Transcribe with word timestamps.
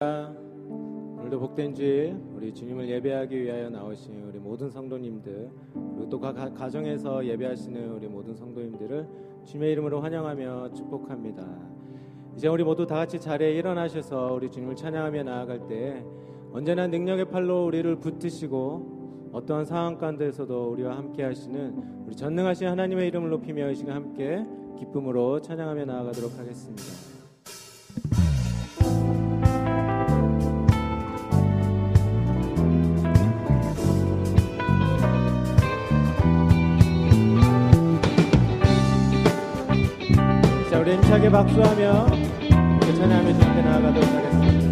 오늘도 0.00 1.40
복된 1.40 1.74
주일 1.74 2.16
우리 2.32 2.54
주님을 2.54 2.88
예배하기 2.88 3.42
위하여 3.42 3.68
나오신 3.68 4.22
우리 4.28 4.38
모든 4.38 4.70
성도님들 4.70 5.50
그리고 5.74 6.08
또 6.08 6.20
각 6.20 6.34
가정에서 6.54 7.26
예배하시는 7.26 7.90
우리 7.90 8.06
모든 8.06 8.36
성도님들을 8.36 9.08
주님의 9.44 9.72
이름으로 9.72 10.00
환영하며 10.00 10.74
축복합니다. 10.74 11.44
이제 12.36 12.46
우리 12.46 12.62
모두 12.62 12.86
다 12.86 12.94
같이 12.94 13.18
자리에 13.18 13.54
일어나셔서 13.54 14.34
우리 14.34 14.48
주님을 14.48 14.76
찬양하며 14.76 15.24
나아갈 15.24 15.66
때 15.66 16.04
언제나 16.52 16.86
능력의 16.86 17.24
팔로 17.24 17.66
우리를 17.66 17.96
붙드시고 17.96 19.30
어떠한 19.32 19.64
상황 19.64 19.98
가운데서도 19.98 20.70
우리와 20.74 20.96
함께 20.96 21.24
하시는 21.24 22.04
우리 22.06 22.14
전능하신 22.14 22.68
하나님의 22.68 23.08
이름을 23.08 23.30
높이며 23.30 23.68
이 23.72 23.74
시간 23.74 23.96
함께 23.96 24.46
기쁨으로 24.78 25.40
찬양하며 25.40 25.86
나아가도록 25.86 26.38
하겠습니다. 26.38 27.07
함께 41.28 41.30
박수하며 41.30 42.06
찬양하며 42.96 43.32
주님께 43.38 43.62
나아가도록 43.62 44.08
하겠습니다. 44.14 44.67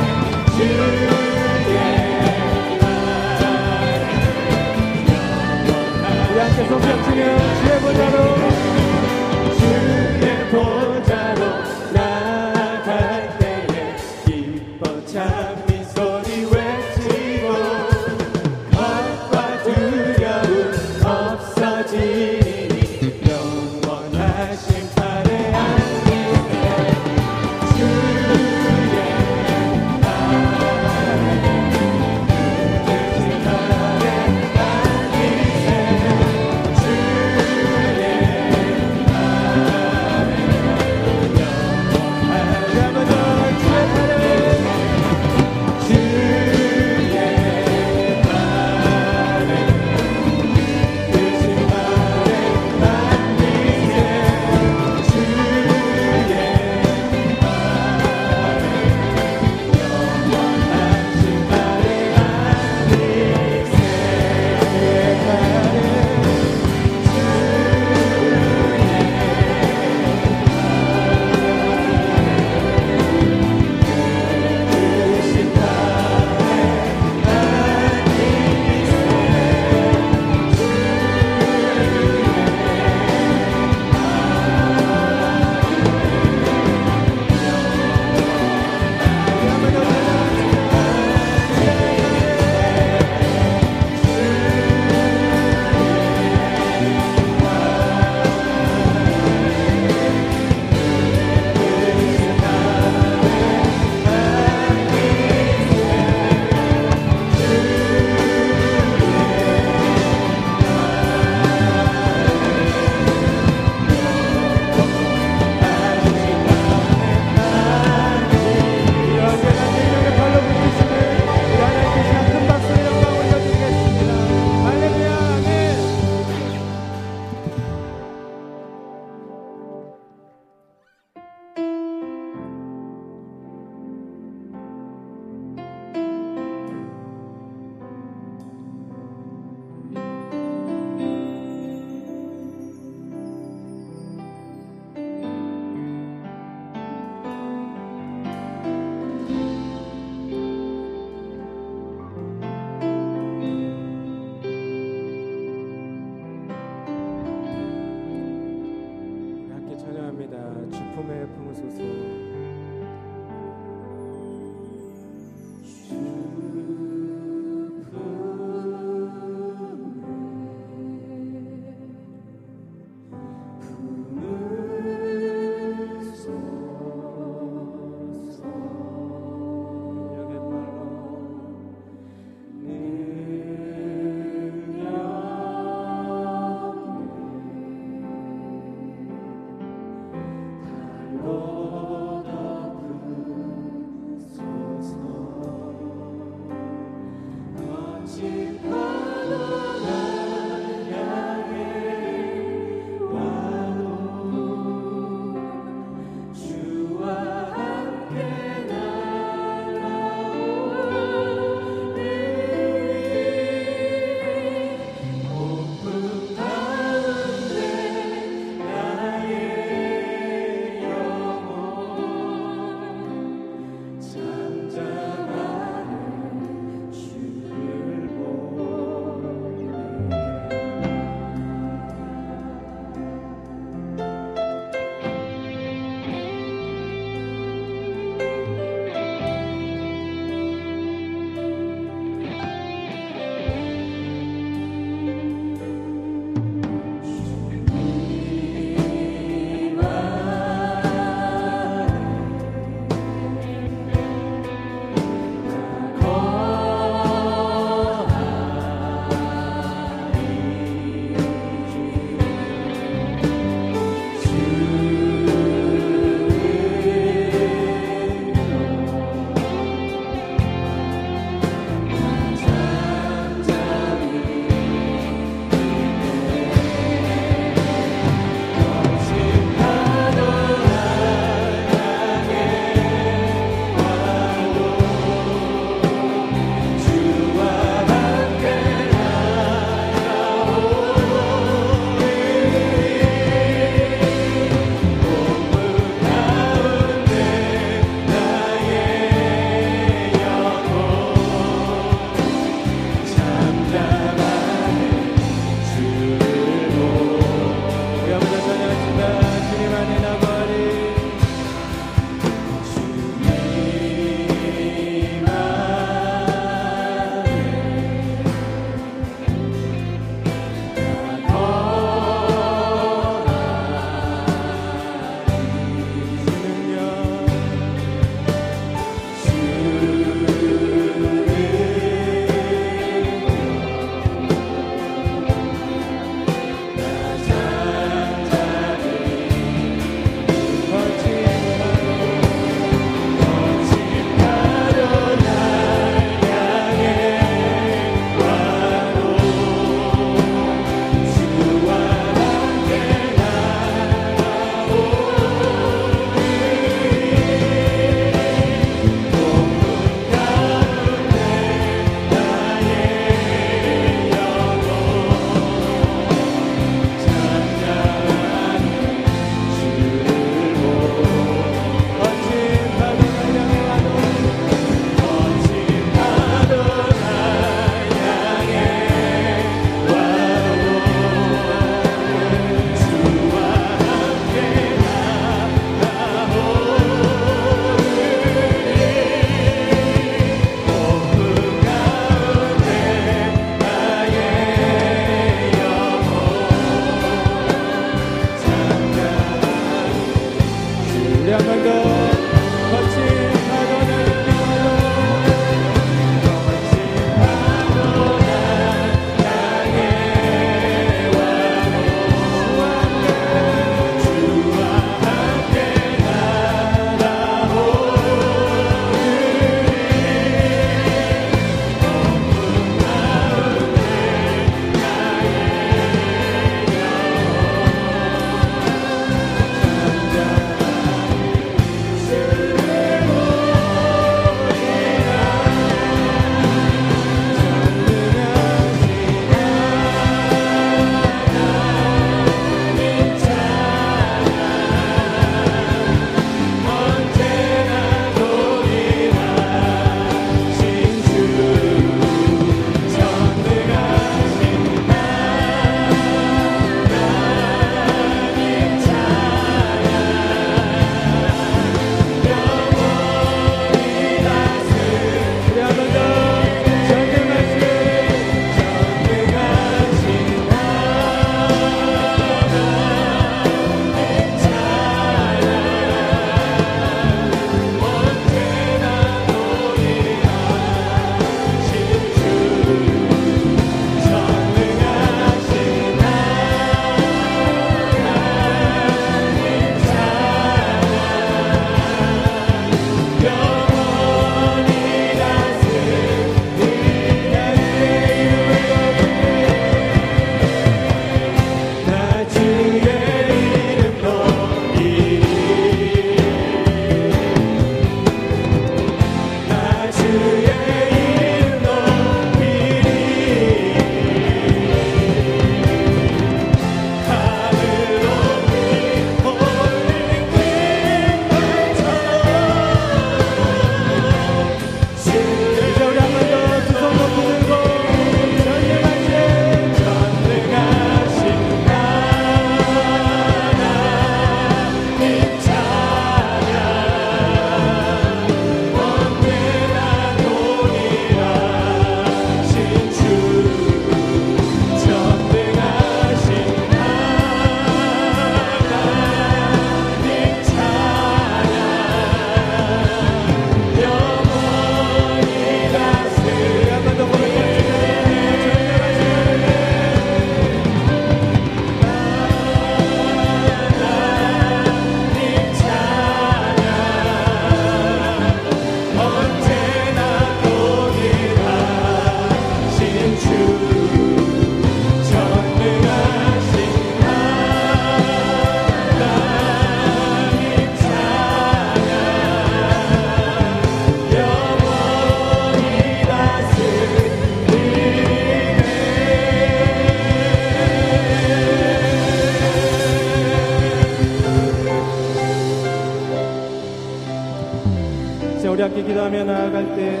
함께 598.70 598.84
기도하며 598.84 599.24
나아갈 599.24 599.74
때 599.74 600.00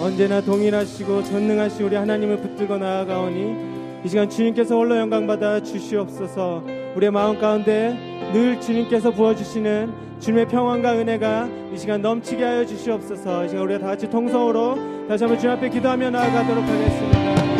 언제나 0.00 0.40
동일하시고 0.40 1.22
전능하시 1.22 1.82
우리 1.82 1.96
하나님을 1.96 2.38
붙들고 2.38 2.78
나아가오니 2.78 4.02
이 4.04 4.08
시간 4.08 4.28
주님께서 4.28 4.74
홀로 4.74 4.96
영광 4.96 5.26
받아 5.26 5.60
주시옵소서 5.62 6.64
우리의 6.96 7.12
마음 7.12 7.38
가운데 7.38 7.94
늘 8.32 8.58
주님께서 8.58 9.10
부어주시는 9.10 9.92
주님의 10.18 10.48
평안과 10.48 10.94
은혜가 10.94 11.48
이 11.74 11.78
시간 11.78 12.00
넘치게 12.00 12.42
하여 12.42 12.64
주시옵소서 12.64 13.44
이 13.44 13.48
시간 13.50 13.64
우리가 13.64 13.80
다 13.80 13.86
같이 13.88 14.08
통성으로 14.08 15.06
다시 15.06 15.24
한번 15.24 15.38
주님 15.38 15.56
앞에 15.56 15.68
기도하며 15.68 16.10
나아가도록 16.10 16.64
하겠습니다. 16.64 17.53